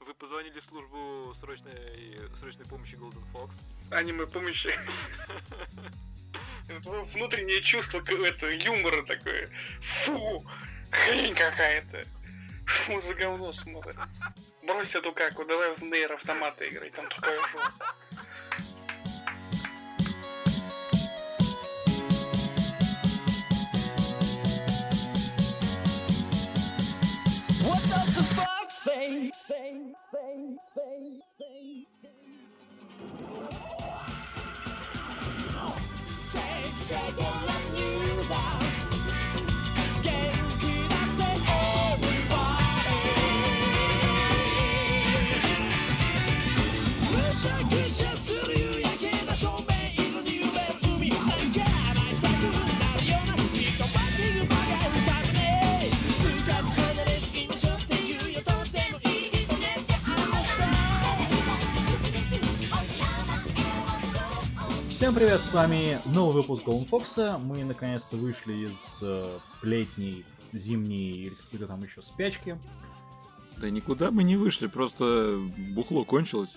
[0.00, 3.50] Вы позвонили в службу срочной, срочной помощи Golden Fox.
[3.90, 4.70] Аниме помощи.
[7.12, 9.50] Внутреннее чувство это, юмора такое.
[10.04, 10.44] Фу,
[10.90, 12.04] хрень какая-то.
[12.66, 13.96] Что за говно смотрит?
[14.62, 17.94] Брось эту каку, давай в нейр автоматы играть, там такая жопа.
[65.04, 67.38] Всем привет, с вами новый выпуск Golden Fox.
[67.38, 69.26] Мы наконец-то вышли из э,
[69.62, 70.24] летней,
[70.54, 72.58] зимней или какой-то там еще спячки.
[73.60, 75.38] Да никуда мы не вышли, просто
[75.74, 76.56] бухло кончилось.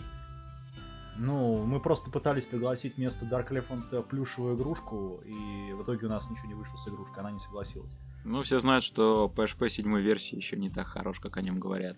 [1.17, 6.29] Ну, мы просто пытались пригласить вместо Dark Elephant плюшевую игрушку, и в итоге у нас
[6.29, 7.91] ничего не вышло с игрушкой, она не согласилась.
[8.23, 11.97] Ну, все знают, что PHP 7 версии еще не так хорош, как о нем говорят.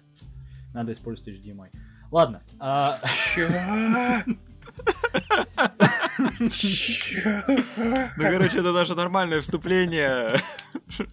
[0.73, 1.69] Надо использовать HDMI.
[2.09, 2.97] Ладно, а,
[6.39, 10.35] Ну, короче, это наше нормальное вступление,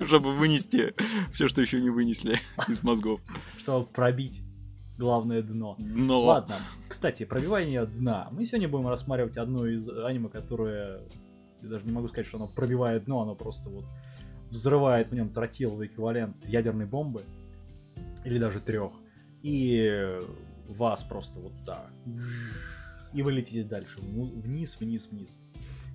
[0.00, 0.94] чтобы вынести
[1.32, 3.20] все, что еще не вынесли из мозгов.
[3.58, 4.42] чтобы пробить
[4.98, 5.76] главное дно.
[5.78, 6.56] Но Ладно,
[6.88, 8.28] кстати, пробивание дна.
[8.32, 11.00] Мы сегодня будем рассматривать одно из аниме, которое...
[11.62, 13.84] Я даже не могу сказать, что оно пробивает дно, оно просто вот
[14.50, 17.22] взрывает в нем тротиловый эквивалент ядерной бомбы.
[18.24, 18.92] Или даже трех.
[19.42, 20.18] И
[20.68, 21.90] вас просто вот так.
[23.16, 23.98] И вы летите дальше.
[24.02, 25.30] Вниз, вниз, вниз.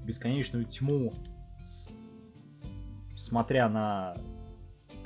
[0.04, 1.14] Бесконечную тьму.
[3.16, 4.16] Смотря на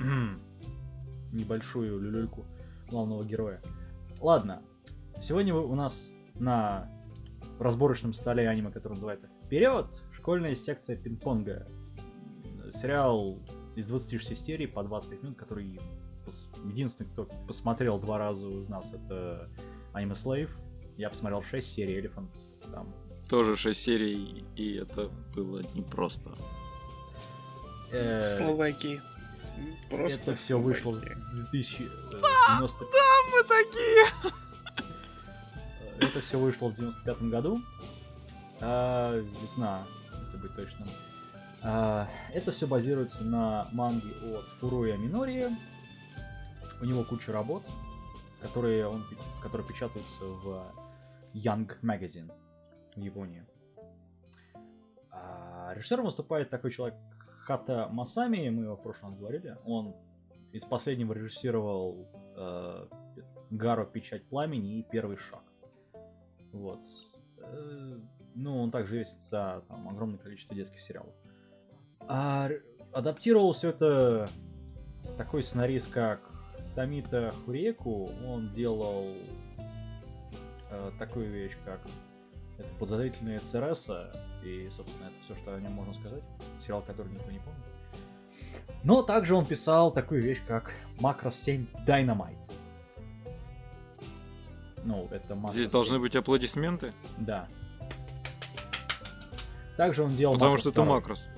[1.30, 2.46] небольшую люлюльку
[2.88, 3.60] главного героя.
[4.18, 4.62] Ладно,
[5.20, 6.90] сегодня у нас на
[7.60, 10.02] разборочном столе аниме, которое называется «Вперед!
[10.12, 11.66] Школьная секция пинг-понга».
[12.72, 13.36] Сериал
[13.76, 15.78] из 26 серий по 25 минут, который
[16.64, 19.50] единственный, кто посмотрел два раза из нас, это
[19.92, 20.50] аниме Slave.
[20.96, 22.28] Я посмотрел 6 серий Elephant.
[22.72, 22.94] Там
[23.28, 26.32] тоже 6 серий, и это было непросто.
[27.90, 29.00] э, Словакии.
[29.90, 31.16] Просто это все вышло в Словакия.
[31.50, 32.84] 2090...
[33.32, 34.32] Мы такие!
[35.98, 37.60] Это все вышло в 95 году.
[38.60, 39.82] А, весна,
[40.24, 40.88] если быть точным.
[41.62, 45.46] А, это все базируется на манге от Фуруя Минори.
[46.80, 47.62] У него куча работ,
[48.42, 49.04] которые, он,
[49.42, 50.62] которые печатаются в
[51.36, 52.32] Young Magazine
[52.94, 53.44] в Японии.
[55.10, 56.98] А, режиссером выступает такой человек
[57.42, 59.56] Хата Масами, мы его в прошлом говорили.
[59.64, 59.94] Он
[60.52, 62.86] из последнего режиссировал э,
[63.50, 65.44] Гаро Печать Пламени и Первый Шаг.
[66.52, 66.80] Вот.
[67.38, 67.98] Э,
[68.34, 71.14] Ну, он также за там, огромное количество детских сериалов.
[72.08, 72.50] А
[72.92, 74.28] адаптировал все это
[75.16, 76.20] такой сценарист, как
[76.74, 78.10] Тамита Хуреку.
[78.26, 79.14] Он делал
[80.70, 81.80] э, такую вещь, как
[82.58, 83.88] это подозрительные ЦРС,
[84.42, 86.22] и, собственно, это все, что о нем можно сказать.
[86.62, 87.62] Сериал, который никто не помнит.
[88.82, 92.36] Но также он писал такую вещь, как Macross 7 Dynamite.
[94.84, 95.72] Ну, это Macross Здесь 7.
[95.72, 97.48] должны быть аплодисменты, Да.
[99.76, 100.84] Также он делал потому Macross что это 2.
[100.94, 101.28] макрос.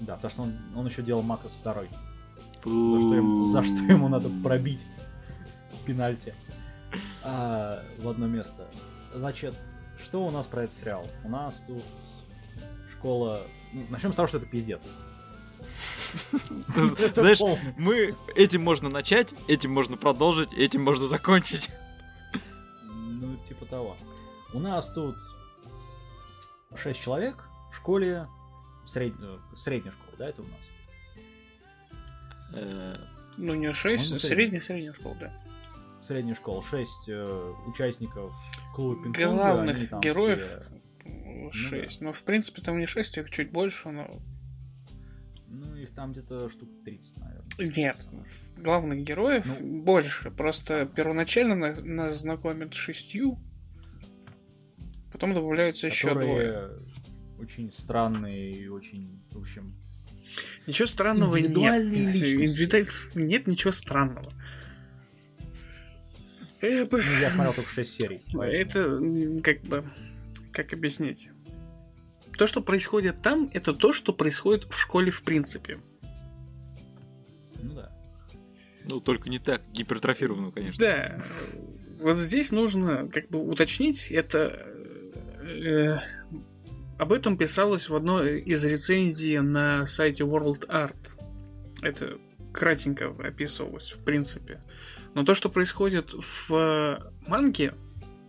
[0.00, 1.74] Да, потому что он, он еще делал Макрос 2.
[1.74, 1.80] За
[2.60, 4.84] что, ему, за что ему надо пробить
[5.86, 6.34] пенальти
[7.24, 8.66] а, в одно место.
[9.14, 9.54] Значит,
[10.02, 11.06] что у нас про этот сериал?
[11.24, 11.82] У нас тут
[12.92, 13.40] школа...
[13.72, 14.82] Ну, начнем с того, что это пиздец.
[17.14, 17.40] Знаешь,
[17.76, 21.70] мы этим можно начать, этим можно продолжить, этим можно закончить.
[22.84, 23.96] Ну, типа того.
[24.52, 25.16] У нас тут
[26.74, 28.26] 6 человек в школе,
[28.86, 29.14] сред...
[29.20, 30.60] э, средняя школа, да, это у нас?
[32.54, 32.96] Э,
[33.36, 35.32] Ну, не 6, Он средняя, средняя школа, да.
[36.02, 37.08] Средняя школа, 6
[37.66, 38.32] участников
[38.74, 42.00] клуба они Главных героев все- 6.
[42.00, 44.20] Ну, в принципе, там не 6, их чуть больше, но...
[45.48, 47.76] Ну, их там где-то штук 30, наверное.
[47.76, 48.06] Нет,
[48.56, 49.82] главных героев Ну.
[49.82, 50.30] больше.
[50.30, 53.38] Просто первоначально на- нас знакомят шестью,
[55.12, 56.70] потом добавляются еще двое.
[57.38, 59.74] Очень странные и очень, в общем...
[60.66, 61.82] Ничего странного нет.
[61.82, 62.44] Личности.
[62.44, 62.86] Индивидуаль-
[63.16, 64.32] Нет ничего странного.
[66.62, 66.86] Э,
[67.20, 68.20] я смотрел только 6 серий.
[68.32, 69.84] поэтому- Это как бы...
[70.52, 71.30] Как объяснить?
[72.36, 75.78] То, что происходит там, это то, что происходит в школе в принципе.
[77.62, 77.92] Ну да.
[78.88, 80.84] Ну, только не так гипертрофированную, конечно.
[80.84, 81.20] Да.
[82.00, 84.66] Вот здесь нужно как бы уточнить, это...
[85.42, 85.98] э,
[86.98, 90.96] об этом писалось в одной из рецензий на сайте World Art.
[91.82, 92.18] Это
[92.52, 94.60] кратенько описывалось, в принципе.
[95.14, 96.12] Но то, что происходит
[96.48, 97.72] в манге,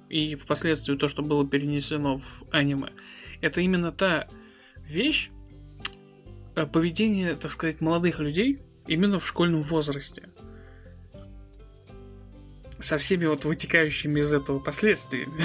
[0.10, 2.92] и впоследствии то, что было перенесено в аниме,
[3.42, 4.28] это именно та
[4.88, 5.30] вещь,
[6.56, 10.30] э, поведение, так сказать, молодых людей именно в школьном возрасте.
[12.80, 15.40] Со всеми вот вытекающими из этого последствиями.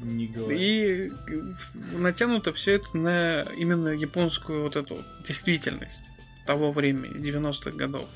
[0.00, 0.58] Не говори.
[0.58, 1.12] И
[1.96, 6.02] натянуто все это на именно японскую вот эту действительность
[6.44, 8.08] того времени, 90-х годов.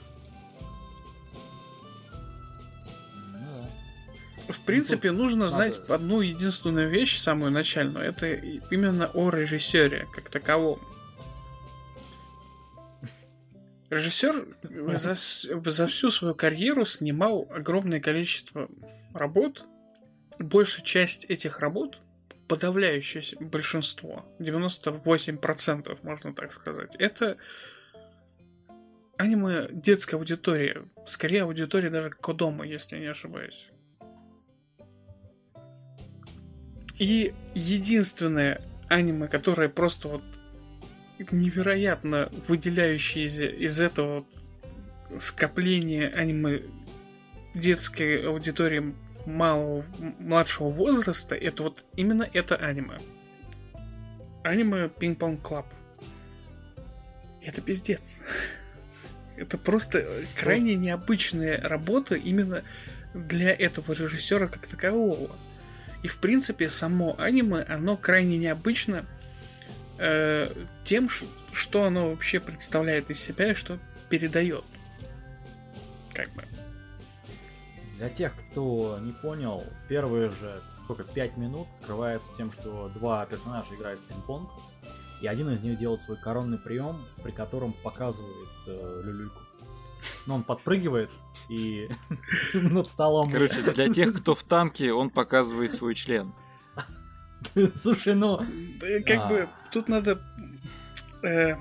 [4.48, 8.04] В принципе, нужно знать надо- одну единственную вещь, самую начальную.
[8.06, 8.32] Это
[8.70, 10.81] именно о режиссере как таковом.
[13.90, 14.46] Режиссер
[14.96, 18.69] за, за всю свою карьеру снимал огромное количество
[19.14, 19.64] работ.
[20.38, 21.99] Большая часть этих работ,
[22.46, 27.38] подавляющее большинство, 98%, можно так сказать, это
[29.16, 30.82] аниме детской аудитории.
[31.06, 33.69] Скорее, аудитория даже Кодома, если я не ошибаюсь.
[36.98, 40.22] И единственное аниме, которое просто вот
[41.31, 44.25] невероятно выделяющее из, этого
[45.20, 46.62] скопления аниме
[47.54, 48.94] детской аудитории
[49.25, 49.84] малого,
[50.19, 52.99] младшего возраста, это вот именно это аниме.
[54.42, 55.66] Аниме Ping-Pong Club.
[57.42, 58.20] Это пиздец.
[59.37, 62.62] Это просто крайне необычная работа именно
[63.12, 65.31] для этого режиссера как такового.
[66.06, 69.04] И в принципе само аниме, оно крайне необычно
[69.98, 70.48] э,
[70.84, 71.08] тем,
[71.52, 74.62] что оно вообще представляет из себя и что передает.
[76.14, 76.44] Как бы.
[77.96, 83.74] Для тех, кто не понял, первые же сколько, 5 минут открывается тем, что два персонажа
[83.74, 84.48] играют в пинг-понг,
[85.22, 89.40] и один из них делает свой коронный прием, при котором показывает э, люлюйку.
[90.26, 91.10] Но он подпрыгивает
[91.48, 91.88] и
[92.54, 93.30] над столом.
[93.30, 96.32] Короче, для тех, кто в танке, он показывает свой член.
[97.74, 98.38] Слушай, ну,
[98.80, 99.28] Да, Как А.
[99.28, 100.20] бы тут надо.
[101.22, 101.54] э,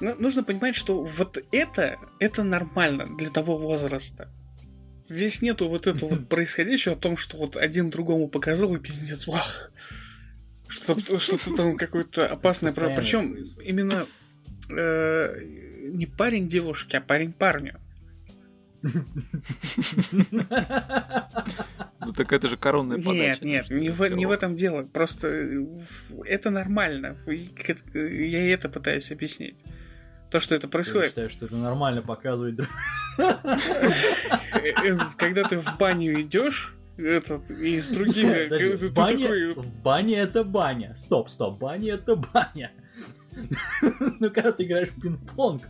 [0.00, 4.30] ну, нужно понимать, что вот это, это нормально для того возраста.
[5.08, 9.26] Здесь нету вот этого вот происходящего о том, что вот один другому показал и пиздец,
[9.26, 9.70] вах.
[10.68, 12.72] Что-то, что-то там какое-то опасное.
[12.72, 14.06] Постоянно Причем именно
[14.70, 15.34] э,
[15.92, 17.80] не парень девушке, а парень парню.
[22.00, 23.44] Ну так это же коронная подача.
[23.44, 24.84] Нет, нет, не в, не в этом дело.
[24.84, 25.64] Просто э,
[26.24, 27.16] это нормально.
[27.24, 29.56] К- Я и это пытаюсь объяснить.
[30.30, 31.10] То, что это я происходит.
[31.10, 32.58] считаю, что это нормально показывать
[33.18, 33.34] Э,
[34.84, 40.18] э, Когда ты в баню идешь, этот, и с другими, Подожди, э, такой, в бане
[40.18, 40.94] это баня.
[40.94, 42.70] Стоп, стоп, баня это баня.
[44.18, 45.62] Ну, когда ты играешь в пинг-понг,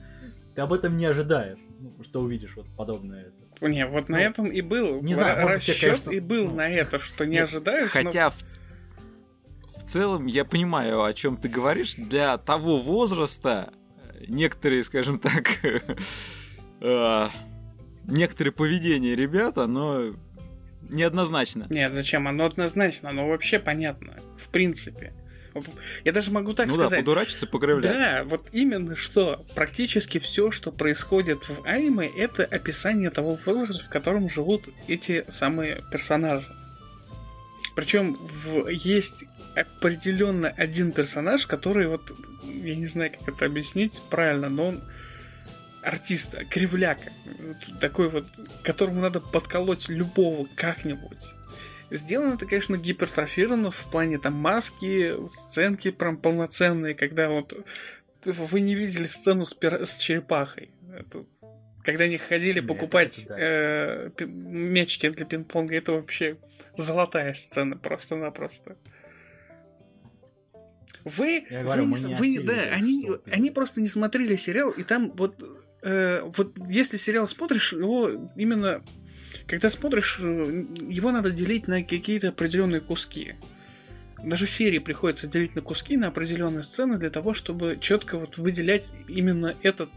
[0.56, 3.26] ты об этом не ожидаешь, ну, что увидишь вот подобное.
[3.26, 3.68] это.
[3.68, 6.48] Не, вот на Ну, этом и был не знаю, может, тебе, расчет, конечно, и был
[6.48, 7.94] ну, на это, что не Нет, ожидаешь.
[7.94, 11.94] но- Хотя в, в целом я понимаю, о чем ты говоришь.
[11.94, 13.72] Для того возраста
[14.28, 15.46] некоторые, скажем так,
[16.80, 17.28] э,
[18.04, 20.14] некоторые поведения ребят, оно
[20.88, 21.66] неоднозначно.
[21.68, 22.28] Нет, зачем?
[22.28, 24.16] Оно однозначно, оно вообще понятно.
[24.38, 25.12] В принципе.
[26.04, 27.00] Я даже могу так ну да, сказать.
[27.00, 27.98] подурачиться, покривляться.
[27.98, 29.44] Да, вот именно что.
[29.54, 35.84] Практически все, что происходит в аниме, это описание того возраста, в котором живут эти самые
[35.90, 36.46] персонажи.
[37.74, 42.12] Причем в- есть определенно один персонаж, который вот,
[42.44, 44.82] я не знаю, как это объяснить правильно, но он
[45.82, 47.12] артист, кривляка.
[47.80, 48.26] Такой вот,
[48.62, 51.18] которому надо подколоть любого как-нибудь.
[51.90, 57.54] Сделано это, конечно, гипертрофировано в плане там маски, сценки прям полноценные, когда вот
[58.24, 60.70] вы не видели сцену с, пир- с черепахой.
[60.98, 61.24] Это-
[61.84, 63.36] когда они ходили Нет, покупать это да.
[63.38, 66.36] э, пи- мячики для пинг-понга, это вообще
[66.76, 68.76] золотая сцена просто-напросто.
[71.04, 74.82] Вы, Я вы, не не вы- осилили, да, они, они просто не смотрели сериал, и
[74.82, 75.36] там вот,
[75.82, 78.82] э, вот если сериал смотришь, его именно
[79.46, 83.34] когда смотришь, э, его надо делить на какие-то определенные куски.
[84.22, 88.92] Даже серии приходится делить на куски, на определенные сцены для того, чтобы четко вот выделять
[89.08, 89.90] именно этот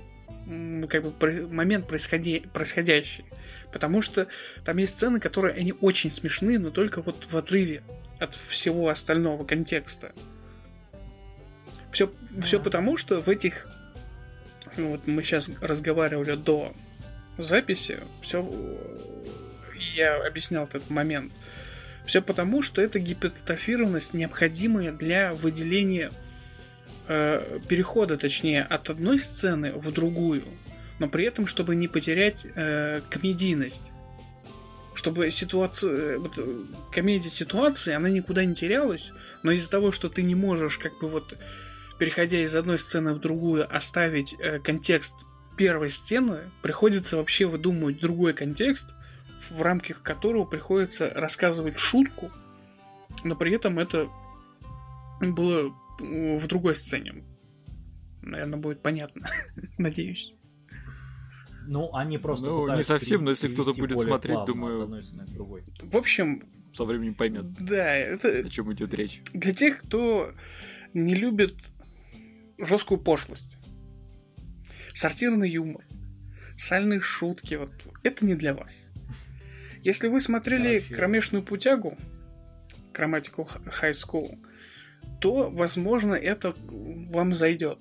[0.89, 3.25] как бы момент происходи- происходящий.
[3.71, 4.27] Потому что
[4.65, 7.83] там есть сцены, которые они очень смешны, но только вот в отрыве
[8.19, 10.11] от всего остального контекста.
[11.91, 12.11] Все,
[12.43, 13.67] все потому, что в этих...
[14.77, 16.73] ну Вот мы сейчас разговаривали до
[17.37, 18.43] записи, все...
[19.95, 21.31] Я объяснял этот момент.
[22.05, 26.11] Все потому, что это гипертрофированность, необходимая для выделения
[27.07, 30.43] э, перехода, точнее, от одной сцены в другую,
[30.99, 33.91] но при этом, чтобы не потерять э, комедийность.
[34.95, 39.11] Чтобы ситуация, э, вот, э, комедия ситуации, она никуда не терялась,
[39.43, 41.37] но из-за того, что ты не можешь, как бы вот,
[41.99, 45.13] переходя из одной сцены в другую, оставить э, контекст
[45.57, 48.95] первой сцены, приходится вообще выдумывать другой контекст,
[49.49, 52.31] в рамках которого приходится рассказывать шутку,
[53.23, 54.09] но при этом это
[55.21, 57.23] было э, в другой сцене.
[58.21, 59.27] Наверное, будет понятно.
[59.77, 60.33] Надеюсь.
[61.67, 65.03] Ну, они просто Ну, не совсем, но если кто-то будет смотреть, плавно думаю-.
[65.83, 69.21] В общем, Со временем поймет, да, это о чем идет речь.
[69.33, 70.31] для тех, кто
[70.93, 71.53] не любит
[72.57, 73.55] жесткую пошлость,
[74.95, 75.85] сортирный юмор,
[76.57, 77.71] сальные шутки, вот
[78.03, 78.88] это не для вас.
[79.83, 81.97] Если вы смотрели кромешную путягу,
[82.93, 83.47] Grammatical
[83.81, 84.37] High School,
[85.21, 86.53] то, возможно, это
[87.09, 87.79] вам зайдет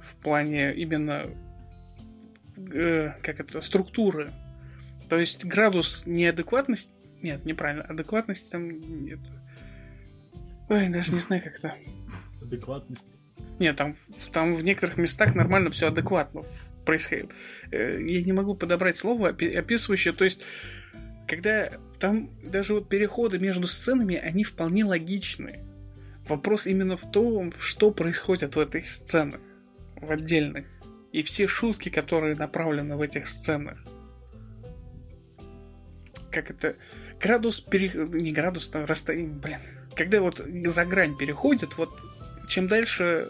[0.00, 1.26] в плане именно
[2.72, 4.30] э, как это структуры.
[5.08, 6.92] То есть градус неадекватности.
[7.22, 7.84] Нет, неправильно.
[7.84, 8.68] Адекватности там
[9.04, 9.20] нет.
[10.68, 11.74] Ой, даже не знаю, как это.
[12.42, 13.12] Адекватности.
[13.58, 13.96] Нет, там,
[14.32, 16.42] там в некоторых местах нормально все адекватно
[16.84, 17.30] происходит.
[17.70, 20.12] Э, Я не могу подобрать слово, опи- описывающее.
[20.12, 20.44] То есть,
[21.26, 25.60] когда там даже вот переходы между сценами, они вполне логичны.
[26.28, 29.40] Вопрос именно в том, что происходит в этих сценах,
[29.96, 30.66] в отдельных.
[31.12, 33.78] И все шутки, которые направлены в этих сценах.
[36.30, 36.76] Как это...
[37.20, 37.90] Градус пере...
[37.94, 39.58] Не градус, там расстояние, блин.
[39.94, 41.90] Когда вот за грань переходит, вот
[42.48, 43.28] чем дальше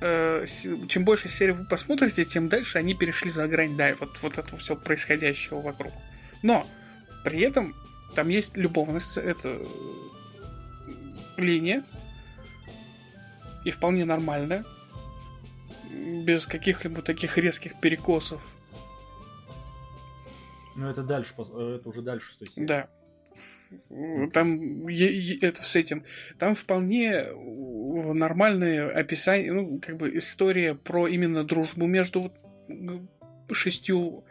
[0.00, 0.44] э,
[0.88, 4.58] чем больше серий вы посмотрите, тем дальше они перешли за грань, да, вот, вот этого
[4.58, 5.92] всего происходящего вокруг.
[6.42, 6.66] Но
[7.26, 7.74] при этом
[8.14, 9.60] там есть любовность, это
[11.36, 11.82] линия,
[13.64, 14.64] и вполне нормальная,
[16.24, 18.40] без каких-либо таких резких перекосов.
[20.76, 22.64] Ну, это дальше, э, это уже дальше серии.
[22.64, 22.88] Да.
[24.32, 26.04] Там это с этим.
[26.38, 32.32] Там вполне нормальное описание, ну, как бы история про именно дружбу между
[33.50, 34.24] шестью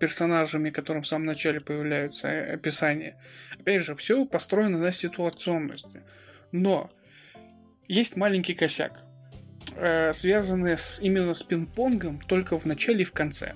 [0.00, 3.16] персонажами, которым в самом начале появляются э, описания.
[3.60, 6.02] Опять же, все построено на ситуационности.
[6.50, 6.90] Но
[7.86, 9.04] есть маленький косяк,
[9.76, 13.54] э, связанный с, именно с пинг-понгом только в начале и в конце.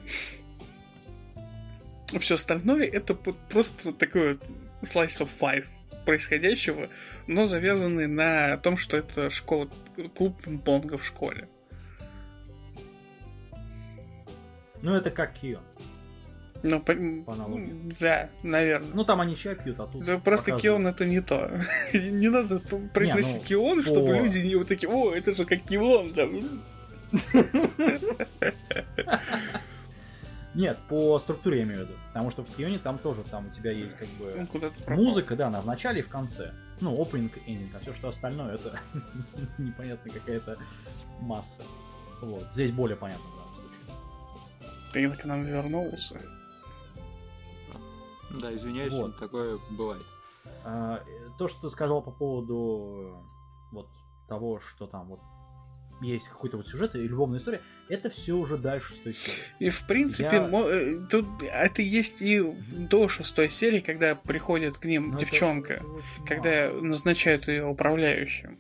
[2.21, 4.45] Все остальное это просто такой вот
[4.83, 5.67] slice of life
[6.05, 6.91] происходящего,
[7.27, 9.69] но завязанный на том, что это школа,
[10.15, 11.49] клуб пинг-понга в школе.
[14.83, 15.61] Ну, это как Кио.
[16.67, 16.95] Ну, по-
[17.27, 17.95] По аналогии.
[18.01, 18.89] да, наверное.
[18.95, 20.63] Ну, там они чай пьют, а тут Да просто показывают.
[20.63, 21.51] Кион это не то.
[21.93, 22.59] Не надо
[22.95, 26.11] произносить ну, Кион, чтобы по- люди не вот такие, о, это же как Кион.
[26.15, 26.27] да».
[30.55, 31.99] Нет, по структуре я имею в виду.
[32.13, 34.25] Потому что в Кионе там тоже, там у тебя есть как Ну,
[34.61, 35.05] бы пропал.
[35.05, 36.53] музыка, да, она в начале и в конце.
[36.81, 38.79] Ну, опенинг, эндинг, а все, что остальное, это
[39.59, 40.57] непонятно какая-то
[41.21, 41.63] масса.
[42.23, 42.47] Вот.
[42.55, 45.11] Здесь более понятно в данном случае.
[45.11, 46.21] Ты к нам вернулся.
[48.41, 49.17] Да, извиняюсь, Вот.
[49.19, 50.03] такое бывает.
[50.65, 51.03] А,
[51.39, 53.89] то, что ты сказал по поводу э, вот
[54.29, 55.21] того, что там вот
[56.03, 59.39] есть какой-то вот сюжет и любовная история, это все уже дальше с той серии.
[59.61, 64.77] И в принципе, Я- мо- э, тут это есть и до шестой серии, когда приходит
[64.79, 66.81] к ним Но это- девчонка, это очень когда мало.
[66.83, 68.59] назначают ее управляющим.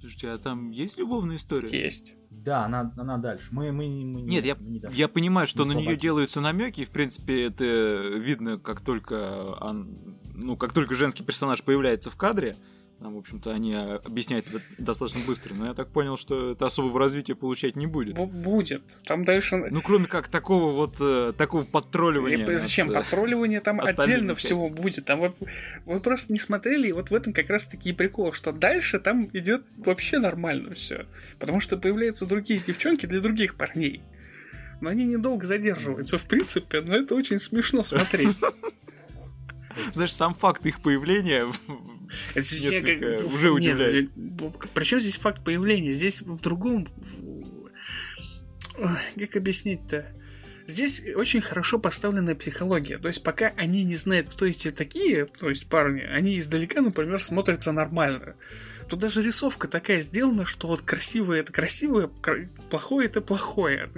[0.00, 1.68] Слушайте, а там есть любовная история?
[1.70, 2.14] Есть.
[2.44, 3.44] Да, она, она дальше.
[3.50, 4.96] Мы, мы, мы не- Нет, я, не дошли.
[4.98, 9.44] я понимаю, что Не на нее делаются намеки, и в принципе это видно, как только
[9.60, 9.94] он-
[10.34, 12.56] ну, как только женский персонаж появляется в кадре.
[13.00, 16.66] Там, в общем-то, они а, объясняются до- достаточно быстро, но я так понял, что это
[16.66, 18.14] особого развития получать не будет.
[18.14, 18.82] Бу- Будет.
[19.04, 19.56] Там дальше...
[19.56, 22.44] Ну, кроме как такого вот, э, такого подтролливания.
[22.46, 22.88] И зачем?
[22.88, 25.06] над, э, Патрулирование там отдельно всего будет.
[25.06, 25.32] Там вы,
[25.86, 28.98] вы просто не смотрели, и вот в этом как раз таки и прикол, что дальше
[28.98, 31.06] там идет вообще нормально все.
[31.38, 34.02] Потому что появляются другие девчонки для других парней.
[34.82, 38.36] Но они недолго задерживаются, в принципе, но это очень смешно смотреть.
[39.94, 41.46] Знаешь, сам факт их появления
[42.34, 44.10] Это Несколько как- уже Нет, удивляет.
[44.74, 45.90] Причем здесь факт появления?
[45.92, 46.88] Здесь в другом...
[49.16, 50.06] Как объяснить-то?
[50.66, 52.98] здесь очень хорошо поставленная психология.
[52.98, 57.20] То есть пока они не знают, кто эти такие, то есть парни, они издалека, например,
[57.20, 58.36] смотрятся нормально.
[58.88, 63.88] Тут даже рисовка такая сделана, что вот красивое это красивое, кра- плохое это плохое.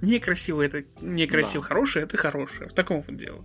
[0.00, 1.68] Некрасивое это некрасиво, Да.
[1.68, 2.68] хорошее это хорошее.
[2.68, 3.44] В таком вот дело.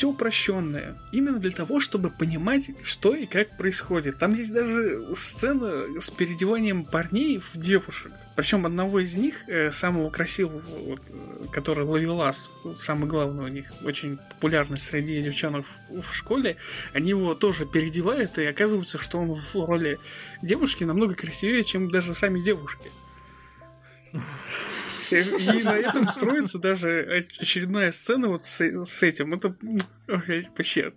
[0.00, 0.96] Все упрощенное.
[1.12, 4.16] Именно для того, чтобы понимать, что и как происходит.
[4.16, 8.10] Там есть даже сцена с переодеванием парней в девушек.
[8.34, 13.70] Причем одного из них, э, самого красивого, вот, э, который Лавелас, самый главный у них,
[13.84, 16.56] очень популярный среди девчонок в, школе,
[16.94, 19.98] они его тоже переодевают, и оказывается, что он в роли
[20.40, 22.90] девушки намного красивее, чем даже сами девушки.
[25.12, 29.34] И, на этом строится даже очередная сцена вот с, с этим.
[29.34, 29.56] Это
[30.08, 30.92] ой, вообще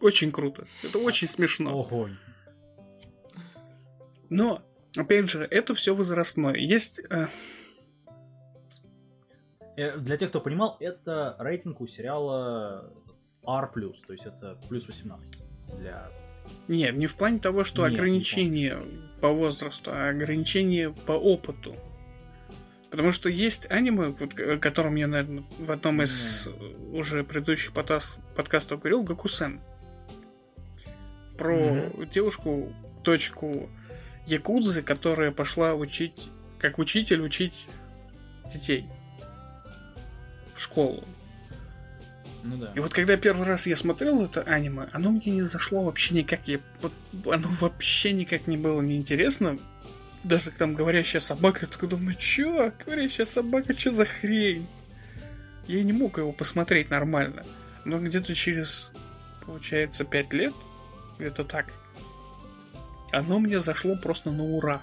[0.00, 0.66] очень круто.
[0.84, 1.78] Это очень смешно.
[1.80, 2.16] Огонь.
[4.28, 4.62] Но,
[4.96, 6.54] опять же, это все возрастное.
[6.54, 7.00] Есть...
[7.10, 7.26] э,
[9.80, 12.92] Э, Для тех, кто понимал, это рейтинг у сериала
[13.46, 15.42] R+, то есть это плюс 18
[15.78, 16.10] для...
[16.68, 18.82] нет, не в плане того, что Нет, не ограничение
[19.22, 21.74] по возрасту, а ограничение по опыту.
[22.90, 26.50] Потому что есть аниме, вот, о котором я, наверное, в одном из э,
[26.92, 29.60] уже предыдущих потас- подкастов говорил, Гакусен.
[31.38, 32.08] Про Мгм.
[32.10, 32.72] девушку,
[33.04, 33.70] дочку
[34.26, 36.28] Якудзы, которая пошла учить,
[36.58, 37.68] как учитель, учить
[38.52, 38.86] детей
[40.56, 41.02] в школу.
[42.42, 42.72] Ну да.
[42.74, 46.48] И вот когда первый раз я смотрел это аниме, оно мне не зашло вообще никак.
[46.48, 46.92] Я, вот,
[47.26, 49.58] оно вообще никак не было неинтересно.
[50.24, 52.72] Даже там говорящая собака, я такой думаю, чё?
[52.84, 54.66] Говорящая собака, чё за хрень?
[55.66, 57.44] Я не мог его посмотреть нормально.
[57.84, 58.90] Но где-то через,
[59.46, 60.52] получается, пять лет,
[61.18, 61.72] где-то так,
[63.12, 64.82] оно мне зашло просто на ура.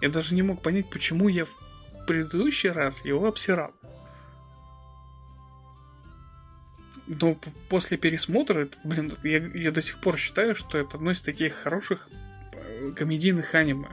[0.00, 1.50] Я даже не мог понять, почему я в
[2.06, 3.72] предыдущий раз его обсирал.
[7.06, 7.36] Но
[7.68, 11.54] после пересмотра, это, блин, я, я до сих пор считаю, что это одно из таких
[11.54, 12.08] хороших
[12.52, 13.88] э, комедийных аниме.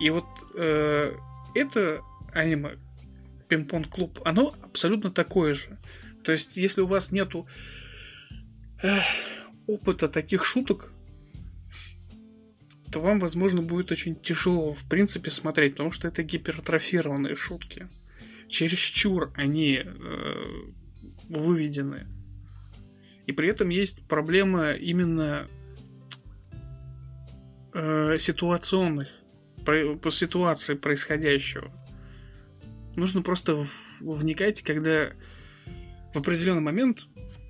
[0.00, 1.14] И вот э,
[1.54, 2.78] это аниме
[3.48, 5.78] Пинг-понг клуб, оно абсолютно такое же.
[6.24, 7.46] То есть, если у вас нету
[8.82, 9.02] эх,
[9.66, 10.92] опыта таких шуток,
[12.92, 17.88] то вам, возможно, будет очень тяжело, в принципе, смотреть, потому что это гипертрофированные шутки.
[18.48, 20.42] Чересчур они э,
[21.28, 22.06] выведены.
[23.26, 25.46] И при этом есть проблема именно
[27.74, 29.08] э, ситуационных,
[29.66, 31.70] по ситуации происходящего.
[32.94, 33.66] Нужно просто
[34.00, 35.10] вникать, когда
[36.14, 37.00] в определенный момент,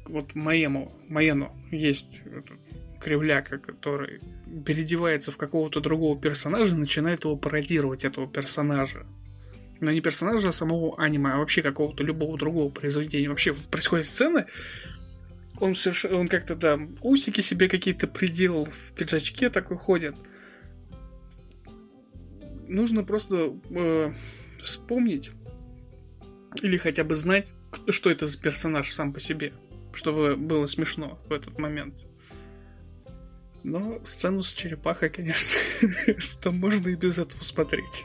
[0.07, 2.20] вот Маему, Маену есть
[3.00, 4.20] кривляка, который
[4.64, 9.07] переодевается в какого-то другого персонажа и начинает его пародировать, этого персонажа.
[9.81, 13.29] Но не персонажа, а самого аниме, а вообще какого-то любого другого произведения.
[13.29, 14.46] Вообще вот происходит сцена,
[15.61, 20.16] он, соверш- он как-то там усики себе какие-то приделал, в пиджачке такой ходит.
[22.68, 24.12] Нужно просто э,
[24.62, 25.31] вспомнить
[26.62, 27.55] или хотя бы знать,
[27.88, 29.52] что это за персонаж сам по себе,
[29.92, 31.94] чтобы было смешно в этот момент.
[33.62, 35.59] Но сцену с черепахой, конечно,
[36.42, 38.05] там можно и без этого смотреть.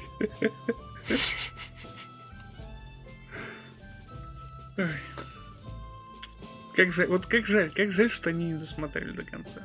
[6.75, 9.61] Как жаль, вот как жаль, как жаль, что они не досмотрели до конца.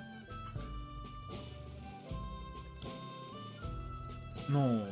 [4.48, 4.87] Ну,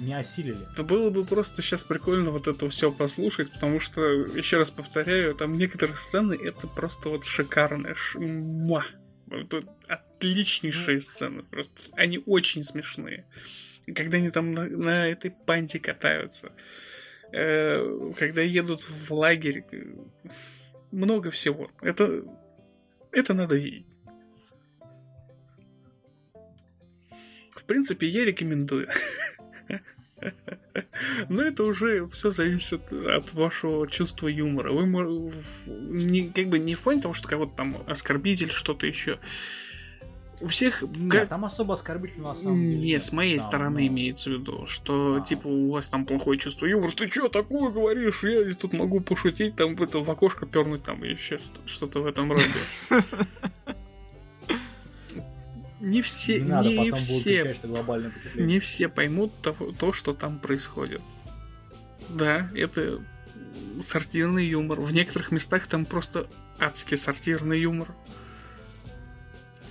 [0.00, 0.58] не осилили.
[0.72, 5.34] Это было бы просто сейчас прикольно вот это все послушать, потому что, еще раз повторяю,
[5.34, 7.94] там некоторые сцены это просто вот шикарные.
[7.94, 8.18] Ш...
[8.18, 8.84] муа.
[9.30, 11.42] Это отличнейшие сцены.
[11.44, 13.26] Просто они очень смешные.
[13.94, 16.52] Когда они там на, на этой панте катаются.
[17.32, 19.64] э, Когда едут в лагерь.
[19.72, 19.84] э,
[20.90, 21.70] Много всего.
[21.80, 22.22] Это,
[23.12, 23.96] это надо видеть.
[27.64, 28.88] В принципе, я рекомендую.
[31.28, 34.70] Но это уже все зависит от вашего чувства юмора.
[34.72, 35.32] Вы
[35.66, 39.18] не, как бы не в плане того, что кого-то там оскорбитель, что-то еще.
[40.40, 40.82] У всех...
[40.82, 42.76] Нет, как- там особо оскорбительно на самом деле.
[42.76, 43.02] Не, нет.
[43.02, 45.26] с моей Там, стороны ну, имеется в виду, что А.
[45.26, 48.22] типа у вас там плохое чувство юмора, ты что такое говоришь?
[48.24, 52.06] Я тут могу пошутить, там в это в окошко пернуть там еще что- что-то в
[52.06, 52.44] этом роде.
[55.84, 60.38] Не все, Не надо, не все кричать, что не все поймут того- то, что там
[60.38, 61.02] происходит.
[62.08, 63.00] Да, это
[63.82, 64.80] сортирный юмор.
[64.80, 66.26] В некоторых местах там просто
[66.58, 67.88] адский сортирный юмор.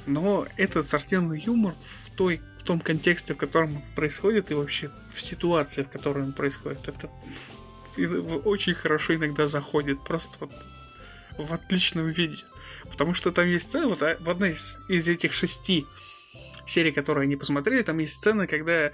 [0.05, 1.73] Но этот сортирный юмор
[2.03, 6.23] в той в том контексте, в котором он происходит, и вообще в ситуации, в которой
[6.23, 6.87] он происходит.
[6.87, 7.09] Это
[8.45, 10.53] очень хорошо иногда заходит, просто вот
[11.37, 12.43] в отличном виде.
[12.91, 15.85] Потому что там есть сцена, вот а, в одной из, из этих шести
[16.65, 18.91] серий, которые они посмотрели, там есть сцена, когда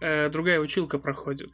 [0.00, 1.50] э, другая училка проходит,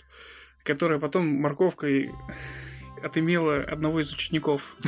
[0.63, 2.13] которая потом морковкой
[3.03, 4.77] отымела одного из учеников.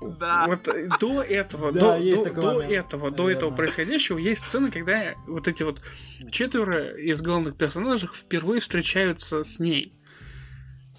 [0.00, 0.44] Да.
[0.46, 5.14] Вот э, до этого, Да, до, до- до этого, до этого происходящего есть сцены, когда
[5.26, 5.82] вот эти вот
[6.30, 9.92] четверо из главных персонажей впервые встречаются с ней.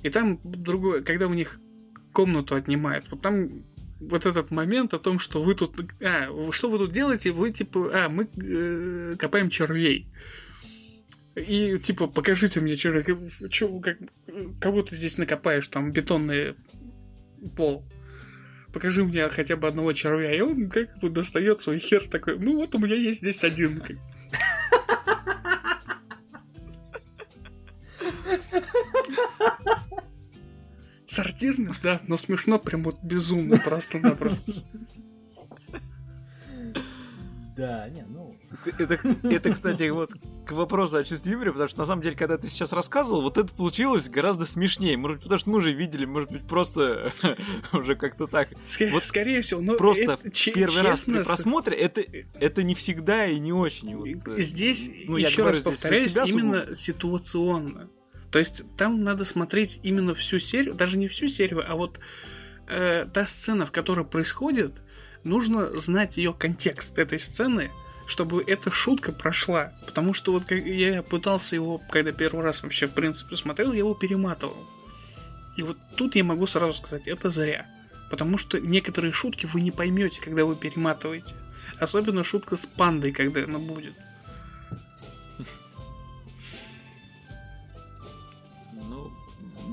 [0.04, 1.60] И там другое, когда у них
[2.14, 3.50] комнату отнимают, вот там
[4.00, 7.92] вот этот момент о том, что вы тут, а, что вы тут делаете, вы типа,
[7.94, 10.08] а, мы э, копаем червей.
[11.36, 13.98] И типа, покажите мне, что, как,
[14.60, 16.56] кого ты здесь накопаешь, там бетонный
[17.56, 17.86] пол
[18.74, 20.34] покажи мне хотя бы одного червя.
[20.34, 23.84] И он как бы достает свой хер такой, ну вот у меня есть здесь один.
[31.24, 34.54] Сортирный, да, но смешно прям вот безумно просто-напросто.
[37.58, 38.38] Да, не, ну...
[38.78, 40.12] Это, это, кстати, вот
[40.46, 43.38] к вопросу о чувстве юмора, потому что на самом деле, когда ты сейчас рассказывал, вот
[43.38, 44.96] это получилось гораздо смешнее.
[44.96, 47.12] Может быть, потому что мы уже видели, может быть, просто
[47.74, 48.50] уже как-то так.
[48.66, 52.02] Ска- Вот Скорее всего, но Просто это первый раз при честно, просмотре это,
[52.40, 53.94] это не всегда и не очень.
[53.96, 56.46] Вот, э, Здесь, ну, я еще говорю раз повторяюсь, себя сугубо.
[56.46, 57.90] именно ситуационно.
[58.32, 62.00] То есть там надо смотреть именно всю серию, даже не всю серию, а вот
[62.68, 64.82] э, та сцена, в которой происходит,
[65.24, 67.72] нужно знать ее контекст этой сцены,
[68.08, 69.74] чтобы эта шутка прошла.
[69.86, 73.80] Потому что вот как я пытался его, когда первый раз вообще в принципе смотрел, я
[73.80, 74.58] его перематывал.
[75.58, 77.65] И вот тут я могу сразу сказать, это зря.
[78.10, 81.36] Потому что некоторые шутки вы не поймете, когда вы перематываете.
[81.80, 83.94] Особенно шутка с пандой, когда она будет.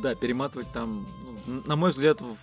[0.07, 1.07] Да, перематывать там,
[1.49, 2.37] ну, на мой взгляд, в-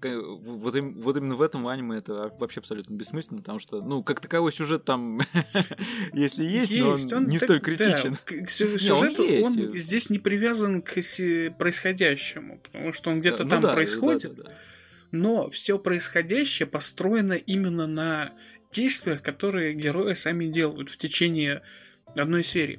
[0.00, 4.52] вот, вот именно в этом аниме это вообще абсолютно бессмысленно, потому что, ну, как таковой
[4.52, 5.20] сюжет там,
[6.12, 8.16] если есть, но он не так- столь да, критичен.
[8.24, 9.46] к- к сю- Не, он сюжету есть.
[9.46, 10.94] он здесь не привязан к
[11.58, 14.56] происходящему, потому что он где-то Ну там да, происходит, да, да, да.
[15.10, 18.32] но все происходящее построено именно на
[18.72, 21.62] действиях, которые герои сами делают в течение
[22.14, 22.78] одной серии.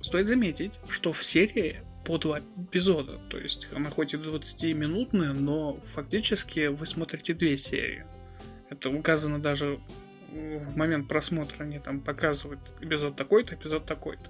[0.00, 5.78] Стоит заметить, что в серии по два эпизода, то есть она хоть и 20-минутная, но
[5.92, 8.06] фактически вы смотрите две серии.
[8.70, 9.78] Это указано даже
[10.32, 14.24] в момент просмотра, они там показывают эпизод такой-то, эпизод такой-то.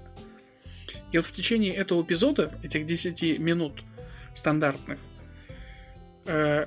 [1.12, 3.84] И вот в течение этого эпизода, этих 10 минут
[4.34, 4.98] стандартных,
[6.26, 6.66] э,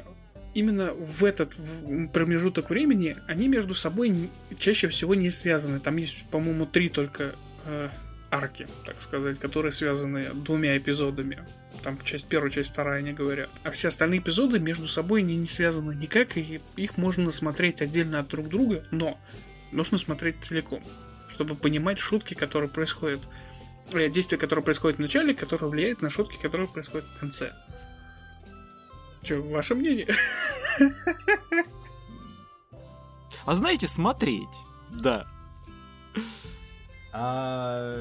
[0.53, 1.51] именно в этот
[2.13, 5.81] промежуток времени они между собой чаще всего не связаны.
[5.81, 7.89] Там есть, по-моему, три только э,
[8.31, 11.45] арки, так сказать, которые связаны двумя эпизодами.
[11.83, 13.49] Там часть первая, часть вторая, они говорят.
[13.63, 18.19] А все остальные эпизоды между собой не, не связаны никак, и их можно смотреть отдельно
[18.19, 19.19] от друг друга, но
[19.71, 20.81] нужно смотреть целиком,
[21.29, 23.21] чтобы понимать шутки, которые происходят,
[23.93, 27.51] э, действия, которые происходят в начале, которые влияют на шутки, которые происходят в конце.
[29.23, 30.07] Че, ваше мнение?
[33.45, 34.47] А знаете, смотреть.
[34.91, 35.27] Да.
[37.13, 37.95] А,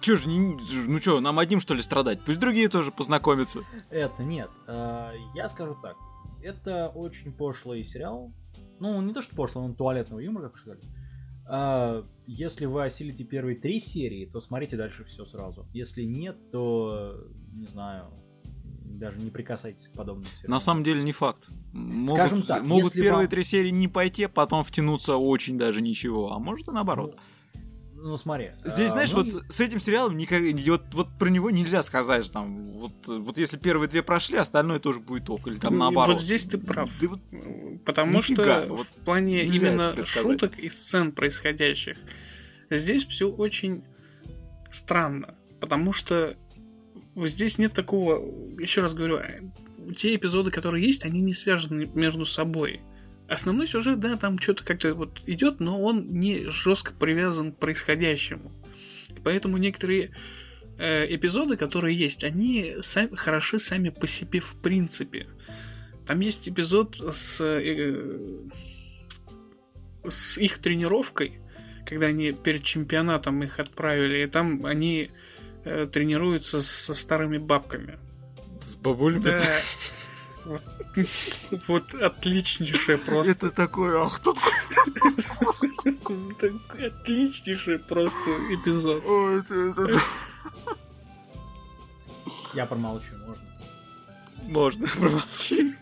[0.00, 0.56] Че ж, не-
[0.88, 2.24] ну что, нам одним что ли страдать?
[2.24, 3.60] Пусть другие тоже познакомятся.
[3.90, 4.50] Это нет.
[4.66, 5.96] А, Я скажу так.
[6.42, 8.32] Это очень пошлый сериал.
[8.80, 10.80] Ну, не то, что пошлый, он туалетного юмора, как сказали.
[11.46, 15.66] А, Если вы осилите первые три серии, то смотрите дальше все сразу.
[15.74, 17.16] Если нет, то
[17.52, 18.04] не знаю,
[18.84, 20.50] даже не прикасайтесь к подобным сериалам.
[20.50, 21.48] На самом деле не факт.
[21.72, 25.82] Могут, Скажем так, могут первые вам- три серии не пойти, а потом втянуться очень даже
[25.82, 26.32] ничего.
[26.32, 27.16] А может и наоборот.
[27.16, 27.22] Ну,
[28.16, 28.50] смотри.
[28.64, 32.24] Здесь, а, знаешь, многие- вот с этим сериалом никак, вот, вот про него нельзя сказать,
[32.24, 36.16] что там, вот, вот если первые две прошли, остальное тоже будет ок, или там наоборот.
[36.16, 36.90] Вот здесь ты прав.
[37.02, 37.20] Вот
[37.84, 41.96] Потому Нифига, что вот в плане именно шуток и сцен происходящих,
[42.70, 43.84] здесь все очень
[44.70, 45.34] странно.
[45.60, 46.34] Потому что
[47.16, 48.16] здесь нет такого,
[48.58, 49.40] еще раз говорю, э,
[49.96, 52.80] те эпизоды, которые есть, они не связаны между собой.
[53.30, 58.50] Основной сюжет, да, там что-то как-то вот идет, но он не жестко привязан к происходящему.
[59.22, 60.10] Поэтому некоторые
[60.78, 65.28] э, эпизоды, которые есть, они са- хороши сами по себе в принципе.
[66.08, 68.40] Там есть эпизод с, э,
[70.08, 71.40] с их тренировкой,
[71.86, 75.08] когда они перед чемпионатом их отправили, и там они
[75.64, 77.96] э, тренируются со старыми бабками.
[78.60, 79.22] с бабулями.
[79.22, 79.38] Да.
[81.66, 83.32] Вот, отличнейшее просто.
[83.32, 84.38] Это такое, ах, тут
[86.78, 89.02] Отличнейший просто эпизод.
[92.54, 93.44] Я промолчу, можно?
[94.48, 95.74] Можно промолчи.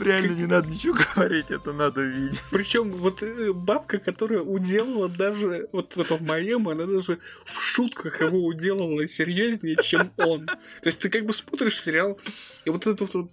[0.00, 2.42] Реально не надо ничего говорить, это надо видеть.
[2.50, 8.20] Причем вот э, бабка, которая уделала даже вот в этом моем, она даже в шутках
[8.20, 10.46] его уделала серьезнее, чем он.
[10.46, 10.56] То
[10.86, 12.18] есть ты как бы смотришь сериал,
[12.64, 13.30] и вот этот вот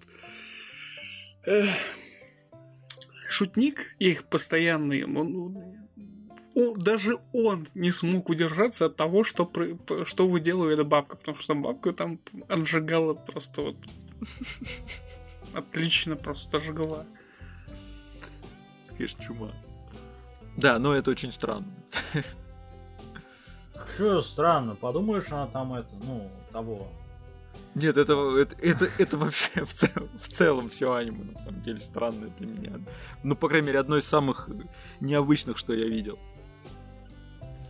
[3.30, 5.36] шутник их постоянный, он,
[6.56, 9.52] он- даже он не смог удержаться от того, что,
[10.06, 13.76] что выделывает бабка, потому что бабка там отжигала просто вот
[15.54, 17.06] отлично просто жгла.
[18.90, 19.52] Конечно, чума.
[20.58, 21.68] Да, но это очень странно.
[23.96, 26.92] Что странно, подумаешь, она там это, ну, того.
[27.76, 31.80] Нет, это, это, это, это вообще в, цел- в целом все аниме, на самом деле,
[31.80, 32.74] странное для меня.
[33.24, 34.50] Ну, по крайней мере, одно из самых
[35.00, 36.18] необычных, что я видел.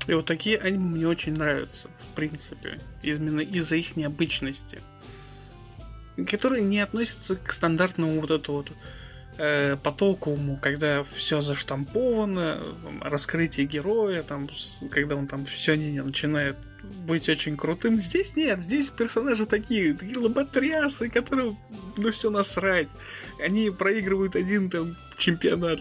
[0.07, 4.79] И вот такие аниме мне очень нравятся, в принципе, именно из-за их необычности.
[6.25, 8.71] Которые не относятся к стандартному вот этому вот
[9.37, 14.49] э, потоковому, когда все заштамповано, там, раскрытие героя, там,
[14.89, 16.55] когда он там все не начинает
[17.05, 17.97] быть очень крутым.
[17.97, 21.57] Здесь нет, здесь персонажи такие, такие лоботрясы, которым
[21.97, 22.89] ну все насрать.
[23.41, 25.79] Они проигрывают один там чемпионат.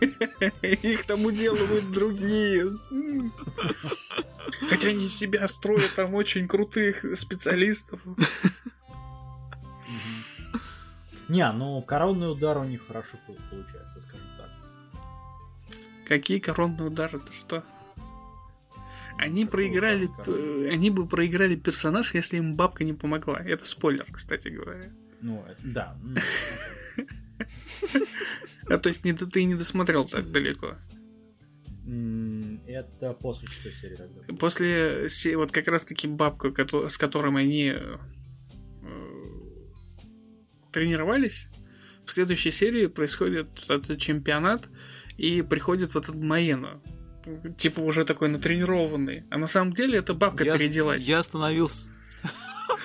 [0.62, 2.70] Их там уделывают другие.
[4.68, 8.00] Хотя они себя строят там очень крутых специалистов.
[11.28, 14.50] Не, ну коронный удар у них хорошо пол- получается, скажем так.
[16.08, 17.64] Какие коронные удары, ты что?
[19.18, 23.38] Они Какого проиграли, п- они бы проиграли персонаж, если им бабка не помогла.
[23.38, 24.84] Это спойлер, кстати говоря.
[25.22, 25.96] Ну, это- да.
[26.02, 26.16] м.
[28.68, 30.76] А то есть ты не досмотрел так далеко.
[32.66, 34.34] Это после шестой серии тогда.
[34.38, 36.50] После вот как раз таки бабка,
[36.88, 37.74] с которым они
[40.76, 41.48] тренировались,
[42.04, 44.60] в следующей серии происходит этот чемпионат,
[45.16, 46.82] и приходит вот этот Маена.
[47.56, 49.24] Типа уже такой натренированный.
[49.30, 51.92] А на самом деле это бабка Я, переделась я остановился...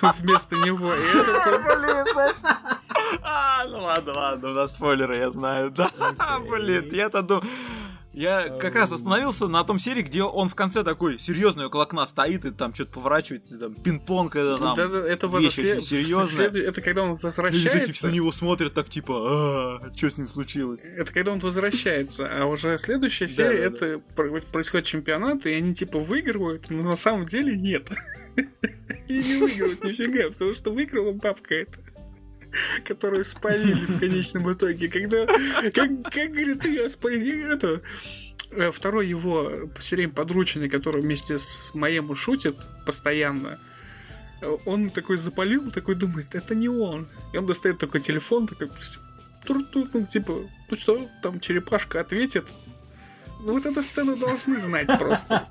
[0.20, 0.90] вместо него.
[3.22, 5.90] А, ну ладно, ладно, у нас спойлеры, я знаю, да.
[6.48, 7.44] Блин, я-то думал...
[8.12, 12.04] Я как раз остановился на том серии, где он в конце такой серьезный около окна
[12.04, 14.76] стоит и там что-то поворачивается, там пинг-понг, это там...
[14.76, 16.50] Да-да, это вот вещь след- очень серьезная.
[16.50, 18.06] след- Это когда он Люди такие все возвращается.
[18.08, 20.84] на него смотрят так типа, что с ним случилось?
[20.94, 25.74] Это когда он возвращается, а уже следующая серия да, это про- происходит чемпионат, и они
[25.74, 27.88] типа выигрывают, но на самом деле нет.
[29.08, 31.78] И не выигрывают нифига, потому что выиграла бабка эта
[32.84, 34.88] которую спалили в конечном итоге.
[34.88, 37.82] Когда, как, как говорит, ее спалили, это,
[38.50, 43.58] э, второй его все время подручный, который вместе с Маему шутит постоянно,
[44.40, 47.06] э, он такой запалил, такой думает, это не он.
[47.32, 48.68] И он достает такой телефон, такой,
[49.46, 52.44] тур-тур, ну, типа, ну что, там черепашка ответит.
[53.44, 55.48] Ну вот эту сцену должны знать просто.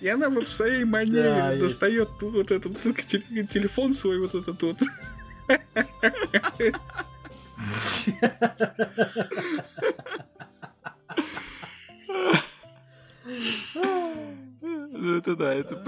[0.00, 1.62] И она вот в своей манере Да, есть.
[1.62, 4.78] достает вот этот вот те- телефон свой, вот этот вот.
[14.62, 15.82] Ну, Это да, это...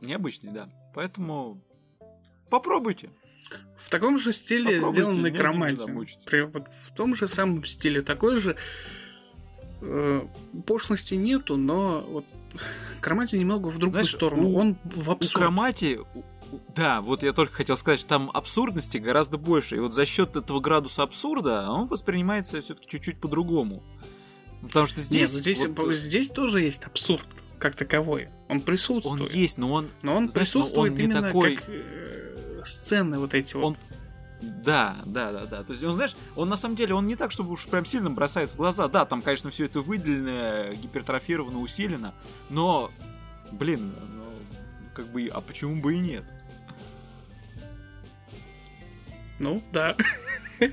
[0.00, 0.68] Необычный, да.
[0.94, 1.60] Поэтому
[2.48, 3.10] попробуйте.
[3.76, 6.06] В таком же стиле Попробуйте, сделан не- не некромантия.
[6.26, 8.02] При- вот в том же самом стиле.
[8.02, 8.56] Такой же
[9.82, 10.26] э,
[10.66, 12.24] пошлости нету, но вот
[12.96, 14.48] Некромантия немного в другую Знаешь, сторону.
[14.48, 15.34] у- Он в абсурд.
[15.44, 19.76] Кромати, у- у- да, вот я только хотел сказать, что там абсурдности гораздо больше.
[19.76, 23.82] И вот за счет этого градуса абсурда он воспринимается все-таки чуть-чуть по-другому.
[24.62, 27.24] Потому что Нет, здесь, здесь, вот, здесь тоже есть абсурд
[27.58, 28.26] как таковой.
[28.48, 29.32] Он он присутствует.
[29.32, 32.29] есть, но он, Но он знаешь, но присутствует он не именно такой- как э,
[32.64, 33.64] сцены вот эти вот.
[33.64, 33.76] Он-
[34.42, 35.62] Да, да, да, да.
[35.64, 38.10] То есть, он, знаешь, он на самом деле, он не так, чтобы уж прям сильно
[38.10, 38.88] бросается в глаза.
[38.88, 42.14] Да, там, конечно, все это выделено, гипертрофировано, усилено,
[42.48, 42.90] но,
[43.52, 44.24] блин, ну,
[44.94, 46.24] как бы, а почему бы и нет?
[49.38, 49.96] Ну, да.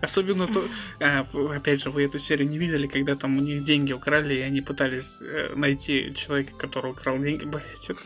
[0.00, 0.64] Особенно то...
[1.00, 4.40] а, опять же, вы эту серию не видели, когда там у них деньги украли, и
[4.40, 7.44] они пытались э, найти человека, который украл деньги.
[7.44, 8.00] Блять, это...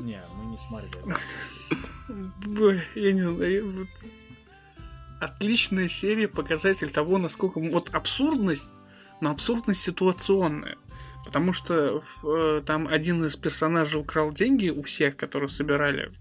[0.00, 1.16] Не, мы не смотрели.
[2.94, 3.88] Я не знаю.
[5.20, 8.68] Отличная серия, показатель того, насколько вот абсурдность
[9.20, 10.76] но абсурдность ситуационная.
[11.24, 16.12] Потому что э, там один из персонажей украл деньги у всех, которые собирали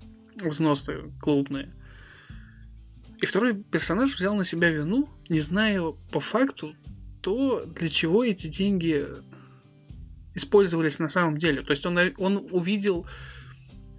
[0.42, 1.72] взносы клубные.
[3.22, 6.74] И второй персонаж взял на себя вину, не зная по факту
[7.22, 9.06] то, для чего эти деньги
[10.34, 11.62] использовались на самом деле.
[11.62, 13.08] То есть он, он увидел,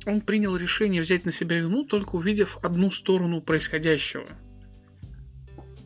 [0.06, 4.24] он принял решение взять на себя вину, только увидев одну сторону происходящего.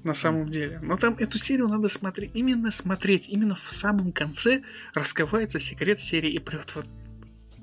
[0.05, 0.79] На самом деле.
[0.83, 4.63] Но там эту серию надо смотреть, именно смотреть, именно в самом конце
[4.95, 6.33] раскрывается секрет серии.
[6.33, 6.87] И прям вот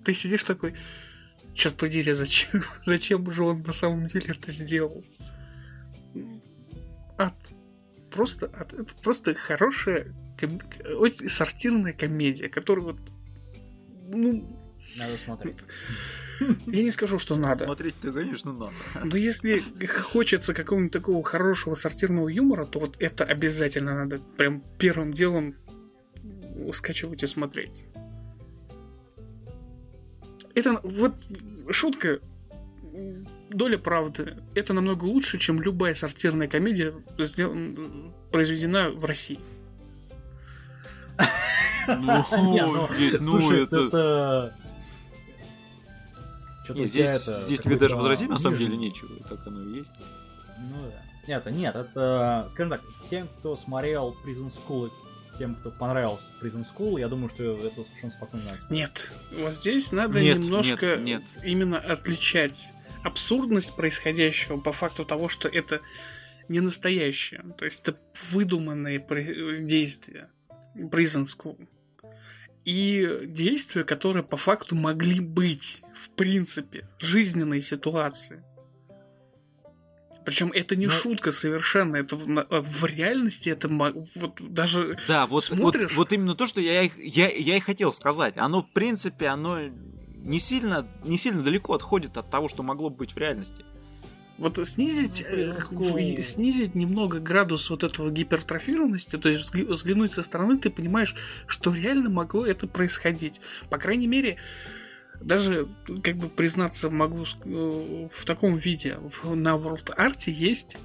[0.04, 0.74] ты сидишь такой,
[1.54, 5.04] черт подери, зачем, зачем же он на самом деле это сделал?
[7.18, 7.34] От,
[8.12, 10.62] просто, от, это просто хорошая, ком-
[10.98, 13.00] очень сортирная комедия, которая вот,
[14.10, 14.58] ну,
[14.96, 15.58] Надо смотреть.
[16.68, 17.66] я не скажу, что надо.
[17.66, 18.72] Смотреть-то, конечно, надо.
[19.04, 25.14] Но если хочется какого-нибудь такого хорошего сортирного юмора, то вот это обязательно надо прям первым
[25.14, 25.56] делом
[26.74, 27.86] скачивать и смотреть.
[30.56, 31.14] Это вот
[31.70, 32.20] шутка,
[33.50, 34.38] доля правды.
[34.56, 39.40] Это намного лучше, чем любая сортирная комедия, сделан- произведена в России.
[41.88, 44.54] Ну, ну, здесь, ну, это...
[46.68, 49.78] Чё-то Нет, здесь, это здесь тебе даже возразить на самом деле нечего, так оно и
[49.78, 49.94] есть.
[50.60, 51.02] Ну да.
[51.28, 56.26] Нет, это- нет, это, скажем так, тем, кто смотрел Prison School, и тем, кто понравился
[56.42, 58.80] Prison School, я думаю, что это совершенно спокойно надо смотреть.
[58.80, 61.24] Нет, вот здесь надо Нет, немножко нет, нет.
[61.46, 62.68] именно отличать
[63.04, 65.82] абсурдность происходящего по факту того, что это
[66.50, 67.44] не настоящее.
[67.58, 67.98] То есть это
[68.32, 69.00] выдуманные
[69.62, 70.30] действия.
[70.76, 71.68] Prison School.
[72.68, 78.44] И действия, которые по факту могли быть, в принципе, жизненной ситуации.
[80.26, 85.48] Причем это не Ну- шутка совершенно, это в, в реальности это вот даже Да, вот,
[85.50, 85.96] вот, Смотришь?
[85.96, 88.36] вот именно то, что я, я, я и хотел сказать.
[88.36, 89.62] Оно, в принципе, оно
[90.18, 93.64] не сильно, не сильно далеко отходит от того, что могло бы быть в реальности.
[94.38, 100.22] Вот снизить, э, в- снизить немного градус вот этого гипертрофированности, то есть взгля- взглянуть со
[100.22, 101.16] стороны, ты понимаешь,
[101.48, 103.42] что реально могло это происходить.
[103.70, 104.38] По крайней мере,
[105.20, 105.68] даже
[106.04, 108.98] как бы признаться могу э, в таком виде.
[109.24, 110.78] На World Art есть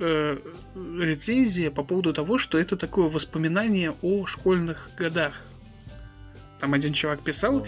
[0.00, 0.38] э,
[0.74, 5.40] рецензия по поводу того, что это такое воспоминание о школьных годах.
[6.66, 7.64] Там один чувак писал,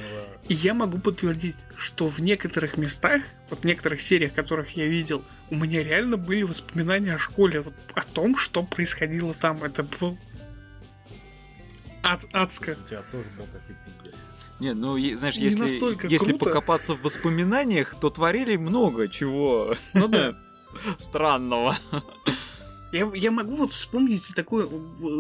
[0.48, 5.22] и я могу подтвердить, что в некоторых местах, вот в некоторых сериях, которых я видел,
[5.50, 9.62] у меня реально были воспоминания о школе, вот о том, что происходило там.
[9.62, 10.18] Это было
[12.02, 12.76] ад, адско.
[12.87, 13.46] У тебя тоже был.
[14.58, 16.46] Не, ну, знаешь, Не если, если круто.
[16.46, 20.34] покопаться в воспоминаниях, то творили много чего Ну да.
[20.98, 21.76] странного.
[22.92, 24.66] Я, я могу вот вспомнить такое,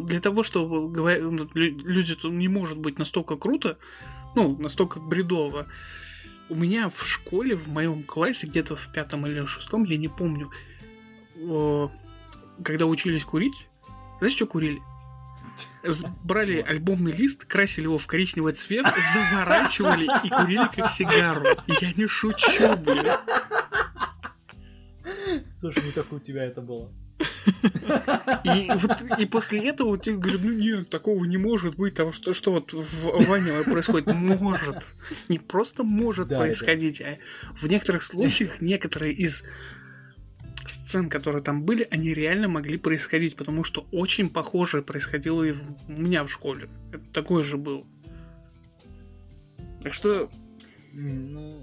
[0.04, 3.76] для того, чтобы говоря- ну, лю- люди то не может быть настолько круто,
[4.34, 5.66] ну, настолько бредово.
[6.48, 10.50] У меня в школе, в моем классе, где-то в пятом или шестом, я не помню,
[12.64, 13.68] когда учились курить,
[14.18, 14.80] знаешь, что курили?
[16.24, 21.44] Брали альбомный лист, красили его в коричневый цвет, заворачивали и курили как сигару.
[21.80, 23.12] Я не шучу, блин.
[25.60, 26.90] Слушай, не только у тебя это было.
[28.44, 32.12] И, вот, и после этого вот я говорю, ну нет, такого не может быть, того
[32.12, 34.78] что, что вот в Ване происходит, может.
[35.28, 37.18] Не просто может Да, происходить, а
[37.56, 39.42] в некоторых случаях некоторые из
[40.66, 45.52] сцен, которые там были, они реально могли происходить, потому что очень похожее происходило и
[45.88, 46.68] у меня в школе.
[46.92, 47.84] Это такое же было.
[49.82, 50.30] Так что
[50.92, 51.54] Ну,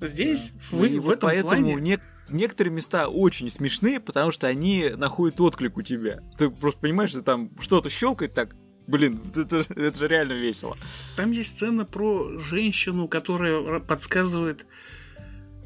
[0.00, 1.94] здесь, Ну вы и в вот этом поэтому плане...
[1.94, 6.20] нек- некоторые места очень смешные, потому что они находят отклик у тебя.
[6.36, 8.54] Ты просто понимаешь, что там что-то щелкает так.
[8.86, 10.76] Блин, это, это же реально весело.
[11.16, 14.66] Там есть сцена про женщину, которая подсказывает...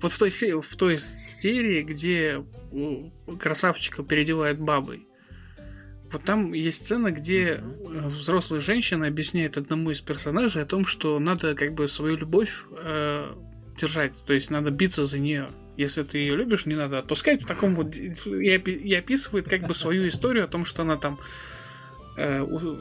[0.00, 2.44] Вот в той, в той серии, где
[3.38, 5.06] красавчика переодевают бабой.
[6.12, 11.18] Вот там есть сцена, где э, взрослая женщина объясняет одному из персонажей о том, что
[11.18, 13.32] надо как бы свою любовь э,
[13.80, 14.12] держать.
[14.24, 15.48] То есть надо биться за нее.
[15.76, 17.42] Если ты ее любишь, не надо отпускать.
[17.42, 17.96] В таком вот...
[17.96, 21.18] И, опи- и описывает как бы свою историю о том, что она там
[22.16, 22.78] э, у-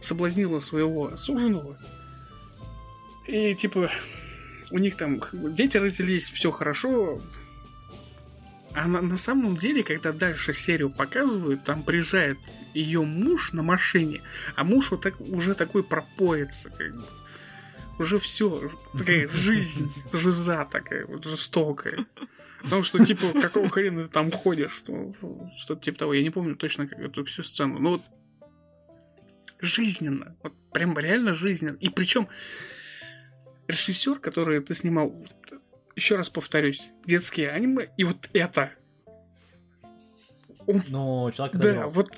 [0.00, 1.78] соблазнила своего суженого.
[3.26, 3.90] И типа
[4.70, 7.20] у них там дети родились, все хорошо.
[8.74, 12.38] А на, на самом деле, когда дальше серию показывают, там приезжает
[12.74, 14.20] ее муж на машине,
[14.54, 17.04] а муж вот так, уже такой пропоится, как бы.
[17.98, 22.06] Уже все, такая жизнь, жиза такая вот жестокая.
[22.62, 24.72] Потому что, типа, какого хрена ты там ходишь?
[24.72, 25.14] Что-
[25.56, 26.14] Что-то типа того.
[26.14, 27.78] Я не помню точно как эту всю сцену.
[27.78, 28.02] Ну вот
[29.60, 30.36] жизненно.
[30.42, 31.76] Вот прям реально жизненно.
[31.76, 32.28] И причем
[33.68, 35.60] режиссер, который ты снимал, вот,
[35.94, 38.72] еще раз повторюсь, детские аниме, и вот это.
[40.66, 41.94] Он Но человек да, отыгрался.
[41.94, 42.10] вот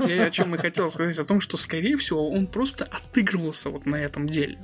[0.10, 3.86] я о чем и хотел сказать, о том, что, скорее всего, он просто отыгрывался вот
[3.86, 4.60] на этом деле.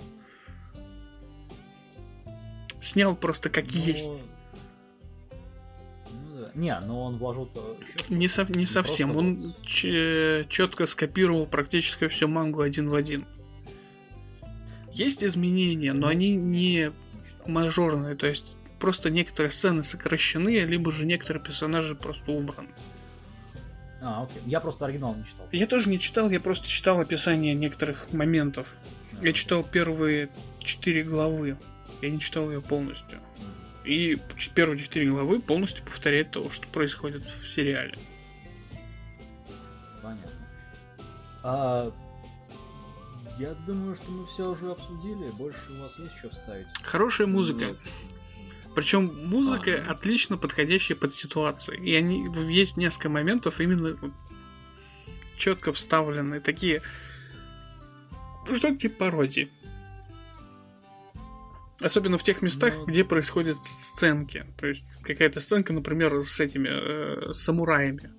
[2.85, 4.13] Снял просто как Ну, есть.
[6.13, 6.51] ну да.
[6.55, 7.49] Не, но он вложил
[8.11, 9.11] Не, со- не совсем.
[9.13, 10.49] просто Он вот.
[10.51, 13.25] четко скопировал практически всю мангу один в один.
[14.93, 16.93] Есть изменения, но они не
[17.47, 22.69] мажорные, то есть просто некоторые сцены сокращены, либо же некоторые персонажи просто убраны.
[24.03, 24.43] А, окей.
[24.45, 25.49] Я просто оригинал не читал.
[25.53, 28.67] Я тоже не читал, я просто читал описание некоторых моментов.
[29.23, 30.29] Я читал первые
[30.61, 31.57] четыре главы.
[32.05, 33.19] Я не читал ее полностью.
[33.83, 34.19] И
[34.55, 37.95] первые четыре главы полностью повторяют то, что происходит в сериале.
[40.03, 40.31] Понятно.
[41.43, 41.93] А,
[43.39, 45.31] я думаю, что мы все уже обсудили.
[45.33, 46.67] Больше у вас есть что вставить?
[46.83, 47.69] Хорошая музыка.
[47.69, 49.93] Ну, Причем музыка Ага.
[49.93, 51.79] отлично подходящая под ситуации.
[51.83, 53.97] И они есть несколько моментов именно
[55.39, 56.83] четко вставленные, такие
[58.47, 59.51] ну, что-то типа пародии.
[61.81, 64.47] Особенно в тех местах, Ну, где происходят сценки.
[64.57, 68.11] То есть какая-то сценка, например, с этими э, самураями.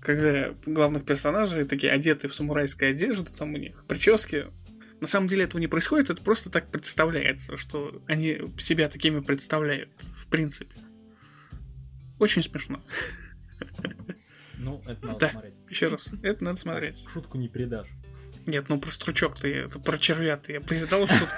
[0.00, 4.46] Когда главных персонажей такие одеты в самурайской одежду, там у них прически.
[5.00, 9.90] На самом деле этого не происходит, это просто так представляется, что они себя такими представляют,
[10.16, 10.74] в принципе.
[12.18, 12.82] Очень смешно.
[14.58, 15.30] Ну, это надо Да.
[15.30, 15.54] смотреть.
[15.68, 17.04] Еще раз, это надо смотреть.
[17.12, 17.88] Шутку не передашь.
[18.46, 21.36] Нет, ну про стручок ты, это про червя-то я передал шутку.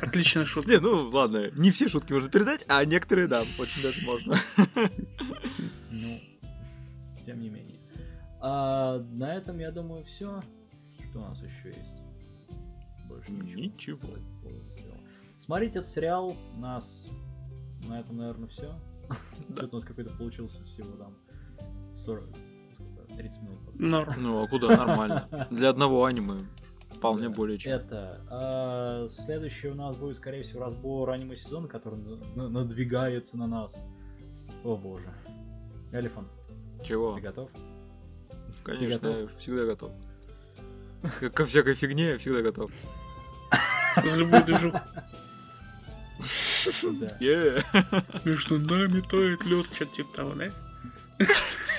[0.00, 0.70] Отличная шутка.
[0.70, 4.34] Не, ну ладно, не все шутки можно передать, а некоторые, да, очень даже можно.
[5.90, 6.20] Ну,
[7.24, 7.78] тем не менее.
[8.40, 10.42] А, на этом, я думаю, все.
[11.10, 12.02] Что у нас еще есть?
[13.06, 13.60] Больше ничего.
[13.60, 14.96] Ничего.
[15.44, 16.36] Смотрите этот сериал.
[16.56, 17.04] У нас
[17.88, 18.74] на этом, наверное, все.
[19.56, 21.16] Тут у нас какой-то получился всего там
[21.92, 22.49] 40, сколько,
[23.22, 23.58] 30 минут.
[23.74, 24.14] Норм.
[24.18, 25.28] Ну, а куда нормально?
[25.50, 26.38] Для одного аниме
[26.90, 27.34] вполне Да.
[27.34, 27.72] более чем.
[27.72, 28.18] Это.
[28.30, 33.46] а, следующий у нас будет, скорее всего, разбор аниме сезона, который на- на- надвигается на
[33.46, 33.82] нас.
[34.64, 35.12] О боже.
[35.92, 36.28] Элефант,
[36.84, 37.14] Чего?
[37.16, 37.50] ты готов?
[38.64, 39.30] Конечно, готов?
[39.32, 39.92] я всегда готов.
[41.20, 42.70] Как Ко всякой фигне я всегда готов.
[44.04, 44.78] За любую движуху.
[48.24, 50.50] Между нами тает лед, что-то типа того, да?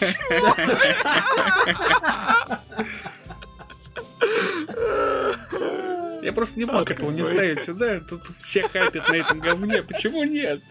[6.21, 7.99] Я просто не мог этого не вставить сюда.
[7.99, 9.81] Тут все хайпят на этом говне.
[9.81, 10.61] Почему нет?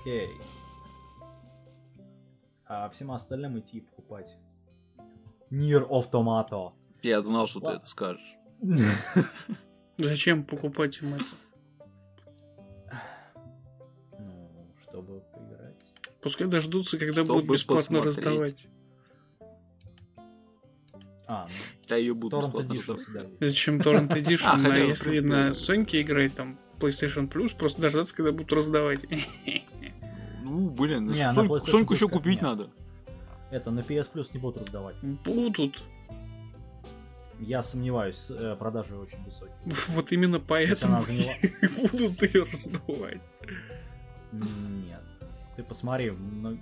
[0.00, 0.30] Окей.
[2.66, 4.34] А всем остальным идти покупать.
[5.50, 6.72] Нир Автомато.
[7.02, 8.36] Я знал, что ты это скажешь.
[9.98, 11.24] Зачем покупать им это?
[16.22, 18.16] Пускай дождутся, когда Чтобы будут бесплатно посмотреть.
[18.18, 18.66] раздавать.
[21.26, 21.52] А, ну,
[21.88, 22.40] Я ее буду Torrent
[22.72, 23.30] бесплатно раздавать.
[23.40, 23.40] есть.
[23.40, 28.14] Зачем Torrent Edition, А, хотя, если принципе, на Соньке играть, там, PlayStation Plus, просто дождаться,
[28.14, 29.06] когда будут раздавать.
[30.42, 32.42] Ну, блин, Не, на Соньку, еще купить нет.
[32.42, 32.70] надо.
[33.52, 34.96] Это на PS Plus не будут раздавать.
[35.24, 35.80] Будут.
[37.38, 39.54] Я сомневаюсь, э, продажи очень высокие.
[39.90, 41.34] Вот именно поэтому заняла...
[41.92, 43.20] будут ее раздавать.
[44.32, 45.02] Нет.
[45.56, 46.58] Ты посмотри, ну, ну,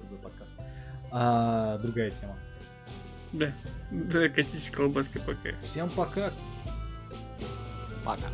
[0.00, 0.50] другой подкаст.
[1.10, 2.36] А, другая тема.
[3.32, 3.52] Да.
[3.90, 5.50] Да, катитесь колбаской пока.
[5.62, 6.30] Всем пока.
[8.04, 8.28] Пока.